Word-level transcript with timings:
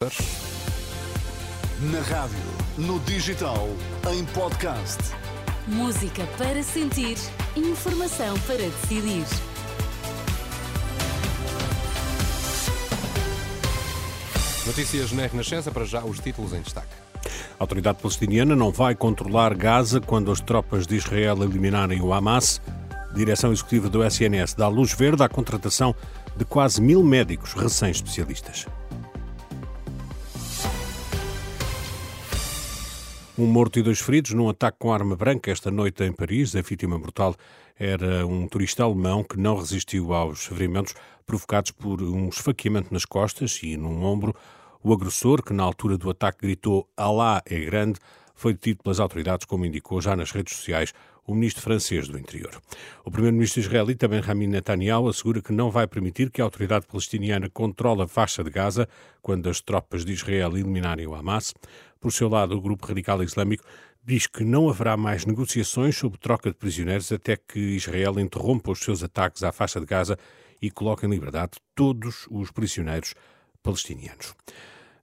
Na 0.00 0.06
rádio, 2.02 2.38
no 2.76 3.00
digital, 3.00 3.68
em 4.12 4.24
podcast. 4.26 4.96
Música 5.66 6.24
para 6.38 6.62
sentir, 6.62 7.18
informação 7.56 8.38
para 8.46 8.58
decidir. 8.58 9.24
Notícias 14.64 15.10
na 15.10 15.26
Renascença, 15.26 15.72
para 15.72 15.84
já 15.84 16.04
os 16.04 16.20
títulos 16.20 16.52
em 16.52 16.60
destaque. 16.60 16.94
A 17.58 17.64
autoridade 17.64 17.98
palestiniana 18.00 18.54
não 18.54 18.70
vai 18.70 18.94
controlar 18.94 19.52
Gaza 19.52 20.00
quando 20.00 20.30
as 20.30 20.40
tropas 20.40 20.86
de 20.86 20.94
Israel 20.94 21.42
eliminarem 21.42 22.00
o 22.00 22.12
Hamas. 22.12 22.60
A 23.10 23.14
direção 23.14 23.50
executiva 23.50 23.88
do 23.88 24.04
SNS 24.04 24.54
dá 24.54 24.68
luz 24.68 24.92
verde 24.92 25.24
à 25.24 25.28
contratação 25.28 25.92
de 26.36 26.44
quase 26.44 26.80
mil 26.80 27.02
médicos 27.02 27.52
recém-especialistas. 27.52 28.64
Um 33.38 33.46
morto 33.46 33.78
e 33.78 33.82
dois 33.84 34.00
feridos 34.00 34.32
num 34.32 34.48
ataque 34.48 34.78
com 34.80 34.92
arma 34.92 35.14
branca 35.14 35.48
esta 35.52 35.70
noite 35.70 36.02
em 36.02 36.12
Paris. 36.12 36.56
A 36.56 36.60
vítima 36.60 36.98
mortal 36.98 37.36
era 37.78 38.26
um 38.26 38.48
turista 38.48 38.82
alemão 38.82 39.22
que 39.22 39.38
não 39.38 39.56
resistiu 39.56 40.12
aos 40.12 40.46
ferimentos 40.46 40.92
provocados 41.24 41.70
por 41.70 42.02
um 42.02 42.28
esfaqueamento 42.28 42.92
nas 42.92 43.04
costas 43.04 43.60
e 43.62 43.76
num 43.76 44.02
ombro. 44.02 44.34
O 44.82 44.92
agressor, 44.92 45.40
que 45.40 45.52
na 45.52 45.62
altura 45.62 45.96
do 45.96 46.10
ataque 46.10 46.38
gritou 46.42 46.88
Alá 46.96 47.40
é 47.46 47.60
grande, 47.60 48.00
foi 48.34 48.54
detido 48.54 48.82
pelas 48.82 48.98
autoridades, 48.98 49.46
como 49.46 49.64
indicou 49.64 50.00
já 50.00 50.16
nas 50.16 50.32
redes 50.32 50.56
sociais 50.56 50.92
o 51.28 51.34
ministro 51.34 51.62
francês 51.62 52.08
do 52.08 52.18
Interior. 52.18 52.58
O 53.04 53.10
primeiro-ministro 53.10 53.60
israelita 53.60 54.08
Benjamin 54.08 54.46
Netanyahu 54.46 55.08
assegura 55.08 55.42
que 55.42 55.52
não 55.52 55.70
vai 55.70 55.86
permitir 55.86 56.30
que 56.30 56.40
a 56.40 56.44
autoridade 56.44 56.86
palestiniana 56.86 57.50
controle 57.50 58.00
a 58.00 58.08
faixa 58.08 58.42
de 58.42 58.48
Gaza 58.48 58.88
quando 59.20 59.46
as 59.50 59.60
tropas 59.60 60.06
de 60.06 60.12
Israel 60.12 60.56
eliminarem 60.56 61.06
o 61.06 61.14
Hamas. 61.14 61.52
Por 62.00 62.10
seu 62.12 62.30
lado, 62.30 62.56
o 62.56 62.60
grupo 62.62 62.86
radical 62.86 63.22
islâmico 63.22 63.62
diz 64.02 64.26
que 64.26 64.42
não 64.42 64.70
haverá 64.70 64.96
mais 64.96 65.26
negociações 65.26 65.98
sobre 65.98 66.18
troca 66.18 66.48
de 66.48 66.56
prisioneiros 66.56 67.12
até 67.12 67.36
que 67.36 67.60
Israel 67.60 68.18
interrompa 68.18 68.70
os 68.70 68.78
seus 68.78 69.02
ataques 69.02 69.42
à 69.42 69.52
faixa 69.52 69.78
de 69.78 69.84
Gaza 69.84 70.18
e 70.62 70.70
coloque 70.70 71.04
em 71.04 71.10
liberdade 71.10 71.58
todos 71.74 72.26
os 72.30 72.50
prisioneiros 72.50 73.14
palestinianos. 73.62 74.34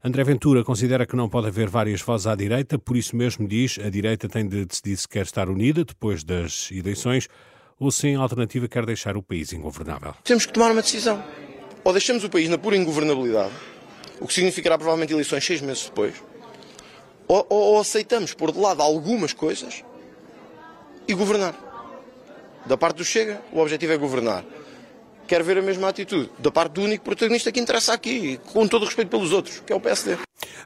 André 0.05 0.23
Ventura 0.23 0.63
considera 0.63 1.07
que 1.07 1.15
não 1.15 1.27
pode 1.27 1.47
haver 1.47 1.67
várias 1.67 1.99
vozes 1.99 2.27
à 2.27 2.35
direita, 2.35 2.77
por 2.77 2.95
isso 2.95 3.15
mesmo 3.15 3.47
diz 3.47 3.79
a 3.83 3.89
direita 3.89 4.29
tem 4.29 4.47
de 4.47 4.63
decidir 4.63 4.95
se 4.97 5.07
quer 5.07 5.23
estar 5.23 5.49
unida 5.49 5.83
depois 5.83 6.23
das 6.23 6.69
eleições 6.71 7.27
ou 7.79 7.89
se 7.89 8.09
em 8.09 8.15
alternativa 8.15 8.67
quer 8.67 8.85
deixar 8.85 9.17
o 9.17 9.23
país 9.23 9.51
ingovernável. 9.51 10.13
Temos 10.23 10.45
que 10.45 10.53
tomar 10.53 10.71
uma 10.71 10.83
decisão. 10.83 11.25
Ou 11.83 11.91
deixamos 11.91 12.23
o 12.23 12.29
país 12.29 12.47
na 12.47 12.55
pura 12.55 12.77
ingovernabilidade, 12.77 13.51
o 14.19 14.27
que 14.27 14.33
significará 14.35 14.77
provavelmente 14.77 15.11
eleições 15.11 15.43
seis 15.43 15.59
meses 15.59 15.85
depois, 15.85 16.13
ou, 17.27 17.43
ou, 17.49 17.59
ou 17.73 17.79
aceitamos 17.79 18.31
pôr 18.31 18.51
de 18.51 18.59
lado 18.59 18.83
algumas 18.83 19.33
coisas 19.33 19.83
e 21.07 21.15
governar. 21.15 21.55
Da 22.67 22.77
parte 22.77 22.97
do 22.97 23.03
Chega, 23.03 23.41
o 23.51 23.59
objetivo 23.59 23.93
é 23.93 23.97
governar 23.97 24.45
quer 25.27 25.43
ver 25.43 25.57
a 25.57 25.61
mesma 25.61 25.89
atitude 25.89 26.29
da 26.39 26.51
parte 26.51 26.73
do 26.73 26.81
único 26.81 27.03
protagonista 27.03 27.51
que 27.51 27.59
interessa 27.59 27.93
aqui, 27.93 28.39
com 28.53 28.67
todo 28.67 28.83
o 28.83 28.85
respeito 28.85 29.09
pelos 29.09 29.31
outros, 29.31 29.59
que 29.59 29.73
é 29.73 29.75
o 29.75 29.79
PSD. 29.79 30.17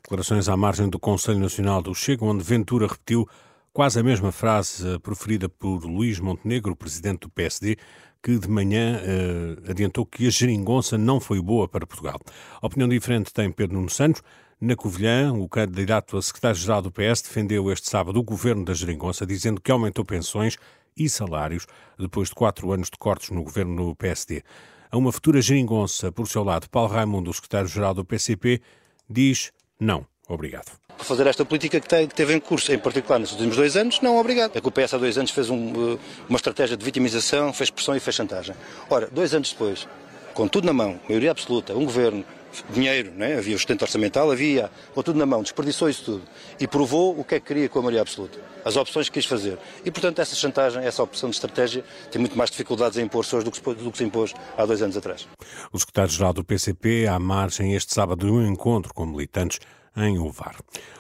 Declarações 0.02 0.50
à 0.50 0.58
margem 0.58 0.90
do 0.90 1.00
Conselho 1.00 1.40
Nacional 1.40 1.82
do 1.82 1.94
Chega, 1.94 2.26
onde 2.26 2.44
Ventura 2.44 2.88
repetiu 2.88 3.28
quase 3.74 4.00
a 4.00 4.04
mesma 4.04 4.32
frase 4.32 4.96
eh, 4.96 5.00
proferida 5.00 5.48
por 5.48 5.86
Luís 5.86 6.20
Montenegro, 6.20 6.76
presidente 6.76 7.22
do 7.22 7.30
PSD, 7.30 7.78
que 8.22 8.38
de 8.38 8.50
manhã 8.50 9.00
eh, 9.02 9.72
adiantou 9.72 10.06
que 10.06 10.28
a 10.28 10.30
geringonça 10.30 10.98
não 10.98 11.20
foi 11.20 11.42
boa 11.42 11.68
para 11.68 11.88
Portugal. 11.88 12.20
Opinião 12.62 12.90
diferente 12.90 13.34
tem 13.34 13.52
Pedro 13.52 13.78
Nuno 13.78 13.90
Santos. 13.90 14.22
Na 14.60 14.76
Covilhã, 14.76 15.32
o 15.32 15.48
candidato 15.48 16.18
a 16.18 16.22
secretário-geral 16.22 16.82
do 16.82 16.92
PS 16.92 17.22
defendeu 17.22 17.72
este 17.72 17.90
sábado 17.90 18.20
o 18.20 18.24
governo 18.24 18.66
da 18.66 18.74
geringonça, 18.74 19.26
dizendo 19.26 19.62
que 19.62 19.72
aumentou 19.72 20.04
pensões 20.04 20.58
e 21.00 21.10
salários 21.10 21.66
depois 21.98 22.30
de 22.30 22.36
quatro 22.36 22.72
anos 22.72 22.90
de 22.90 22.98
cortes 22.98 23.30
no 23.30 23.42
governo 23.42 23.88
do 23.88 23.96
PSD. 23.96 24.44
A 24.92 24.98
uma 24.98 25.12
futura 25.12 25.42
geringonça, 25.42 26.12
por 26.12 26.28
seu 26.28 26.44
lado, 26.44 26.70
Paulo 26.70 26.92
Raimundo, 26.92 27.32
o 27.32 27.34
secretário-geral 27.34 27.94
do 27.94 28.04
PCP, 28.04 28.62
diz 29.10 29.52
não, 29.80 30.06
obrigado 30.28 30.80
fazer 31.04 31.28
esta 31.28 31.46
política 31.46 31.80
que, 31.80 32.08
teve 32.08 32.34
em 32.34 32.40
curso, 32.40 32.72
em 32.72 32.78
particular 32.78 33.20
nos 33.20 33.32
últimos 33.32 33.56
dois 33.56 33.76
anos, 33.76 34.02
não 34.02 34.18
obrigado. 34.18 34.56
É 34.56 34.62
que 34.62 34.68
o 34.68 34.72
PS 34.72 34.94
há 34.94 34.98
dois 34.98 35.18
anos 35.18 35.32
fez 35.32 35.50
um, 35.50 35.94
eh, 35.94 35.98
uma 36.28 36.36
estratégia 36.36 36.76
de 36.76 36.84
vitimização, 36.84 37.54
fez 37.54 37.70
pressão 37.70 37.96
e 37.96 38.00
fez 38.00 38.16
chantagem. 38.16 38.56
Ora, 38.90 39.08
dois 39.12 39.34
anos 39.34 39.52
depois, 39.52 39.88
com 40.34 40.48
tudo 40.48 40.66
na 40.66 40.74
mão, 40.74 41.00
maioria 41.08 41.32
absoluta, 41.32 41.74
um 41.74 41.86
governo, 41.86 42.24
dinheiro, 42.70 43.12
né? 43.12 43.38
havia 43.38 43.56
o 43.56 43.58
sustento 43.58 43.82
orçamental, 43.82 44.32
havia, 44.32 44.70
com 44.94 45.02
tudo 45.02 45.18
na 45.18 45.26
mão, 45.26 45.42
desperdiçou 45.42 45.90
isso 45.90 46.04
tudo 46.04 46.22
e 46.60 46.68
provou 46.68 47.20
o 47.20 47.24
que 47.24 47.36
é 47.36 47.40
que 47.40 47.48
queria 47.48 47.70
com 47.70 47.80
a 47.80 47.82
maioria 47.82 48.02
absoluta, 48.02 48.40
as 48.64 48.76
opções 48.76 49.08
que 49.08 49.14
quis 49.14 49.26
fazer. 49.26 49.58
E, 49.84 49.92
portanto, 49.92 50.20
essa 50.20 50.36
chantagem, 50.36 50.84
essa 50.84 51.04
opção 51.04 51.30
de 51.30 51.36
estratégia 51.36 51.84
tem 52.12 52.20
muito 52.20 52.38
mais 52.38 52.50
dificuldades 52.50 52.98
em 52.98 53.04
impor-se 53.04 53.36
hoje 53.36 53.46
do 53.46 53.52
que, 53.52 53.62
do 53.62 53.92
que 53.92 53.98
se 53.98 54.04
impôs 54.04 54.34
há 54.58 54.66
dois 54.66 54.82
anos 54.82 54.98
atrás. 54.98 55.28
O 55.72 55.80
secretário-geral 55.80 56.34
do 56.34 56.44
PCP, 56.44 57.08
à 57.08 57.20
margem 57.20 57.74
este 57.76 57.94
sábado 57.94 58.26
de 58.26 58.32
um 58.32 58.46
encontro 58.46 58.94
com 58.94 59.06
militantes 59.06 59.60
em 59.98 60.20
Ovar. 60.20 60.56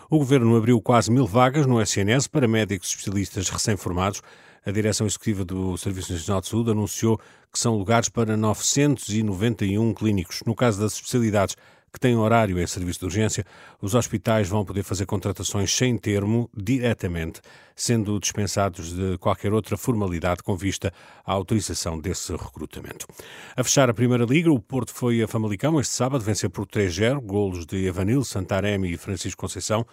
O 0.10 0.18
governo 0.18 0.56
abriu 0.56 0.82
quase 0.82 1.12
mil 1.12 1.28
vagas 1.28 1.66
no 1.66 1.82
SNS 1.82 2.28
para 2.28 2.48
médicos 2.48 2.90
especialistas 2.90 3.50
recém-formados. 3.50 4.22
A 4.66 4.72
direção 4.72 5.08
executiva 5.08 5.46
do 5.46 5.78
Serviço 5.78 6.14
Nacional 6.14 6.42
de 6.42 6.48
Saúde 6.48 6.72
anunciou 6.72 7.18
que 7.52 7.60
são 7.60 7.78
lugares 7.78 8.10
para 8.10 8.38
991 8.38 9.94
clínicos. 9.94 10.42
No 10.46 10.56
caso 10.56 10.80
das 10.80 10.94
especialidades 10.94 11.56
que 11.92 12.00
têm 12.00 12.16
horário 12.16 12.60
em 12.60 12.68
serviço 12.68 13.00
de 13.00 13.06
urgência, 13.06 13.46
os 13.82 13.96
hospitais 13.96 14.48
vão 14.48 14.64
poder 14.64 14.84
fazer 14.84 15.06
contratações 15.06 15.74
sem 15.74 15.98
termo 15.98 16.50
diretamente, 16.56 17.42
sendo 17.76 18.20
dispensados 18.20 18.94
de 18.94 19.18
qualquer 19.18 19.54
outra 19.54 19.76
formalidade 19.76 20.44
com 20.44 20.56
vista 20.56 20.94
à 21.26 21.34
autorização 21.34 22.00
desse 22.00 22.32
recrutamento. 22.32 23.08
A 23.56 23.64
fechar 23.64 23.90
a 23.90 23.94
Primeira 23.94 24.26
Liga, 24.26 24.52
o 24.52 24.60
Porto 24.60 24.94
foi 24.94 25.22
a 25.22 25.28
Famalicão 25.28 25.80
este 25.80 25.94
sábado 25.94 26.24
vencer 26.24 26.50
por 26.50 26.66
3-0, 26.68 27.20
golos 27.22 27.66
de 27.66 27.86
Evanil, 27.86 28.24
Santarém 28.24 28.86
e 28.86 28.98
Francisco 28.98 29.42
Conceição, 29.42 29.86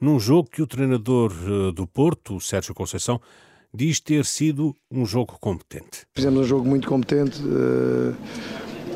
num 0.00 0.18
jogo 0.18 0.48
que 0.48 0.62
o 0.62 0.66
treinador 0.66 1.32
eh, 1.32 1.72
do 1.72 1.86
Porto, 1.86 2.40
Sérgio 2.40 2.74
Conceição, 2.74 3.20
diz 3.72 4.00
ter 4.00 4.24
sido 4.24 4.76
um 4.90 5.06
jogo 5.06 5.36
competente. 5.40 6.06
Fizemos 6.14 6.40
um 6.40 6.44
jogo 6.44 6.68
muito 6.68 6.88
competente. 6.88 7.40
Uh, 7.42 8.14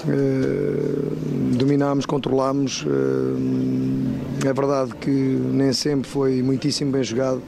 uh, 0.09 1.57
dominámos, 1.57 2.07
controlámos. 2.07 2.83
Uh, 2.83 4.47
é 4.47 4.53
verdade 4.53 4.95
que 4.97 5.11
nem 5.11 5.73
sempre 5.73 6.09
foi 6.09 6.43
muitíssimo 6.43 6.93
bem 6.93 7.05
jogado 7.05 7.43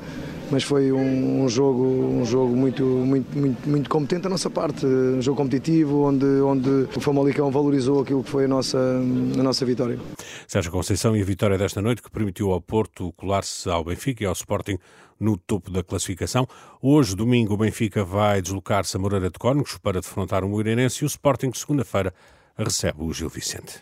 mas 0.51 0.63
foi 0.63 0.93
um, 0.93 1.45
um, 1.45 1.49
jogo, 1.49 1.85
um 1.85 2.25
jogo 2.25 2.55
muito, 2.55 2.85
muito, 2.85 3.39
muito, 3.39 3.69
muito 3.69 3.91
competente 3.91 4.23
da 4.23 4.29
nossa 4.29 4.49
parte, 4.49 4.87
um 4.87 5.21
jogo 5.21 5.37
competitivo, 5.37 6.05
onde, 6.05 6.25
onde 6.25 6.89
o 6.97 7.01
Famalicão 7.01 7.51
valorizou 7.51 8.03
aquilo 8.03 8.23
que 8.23 8.31
foi 8.31 8.45
a 8.45 8.49
nossa, 8.49 8.79
a 8.79 9.43
nossa 9.43 9.65
vitória. 9.65 9.99
Sérgio 10.47 10.71
Conceição 10.71 11.17
e 11.17 11.23
a 11.23 11.25
vitória 11.25 11.59
desta 11.59 11.83
noite 11.83 12.03
que 12.03 12.11
permitiu 12.11 12.53
ao 12.53 12.61
Porto 12.61 13.13
colar-se 13.13 13.69
ao 13.69 13.85
Benfica 13.85 14.25
e 14.25 14.27
ao 14.27 14.33
Sporting 14.33 14.79
no 15.19 15.37
topo 15.37 15.71
da 15.71 15.83
classificação. 15.83 16.47
Hoje, 16.81 17.17
domingo, 17.17 17.55
o 17.55 17.57
Benfica 17.57 18.05
vai 18.05 18.43
deslocar-se 18.43 18.97
a 18.97 19.01
Moreira 19.01 19.31
de 19.31 19.39
Cónegos 19.39 19.79
para 19.79 20.01
defrontar 20.01 20.45
o 20.45 20.49
Moreirense 20.49 21.03
e 21.03 21.07
o 21.07 21.09
Sporting, 21.09 21.51
segunda-feira, 21.55 22.13
recebe 22.57 23.03
o 23.03 23.13
Gil 23.13 23.29
Vicente. 23.29 23.81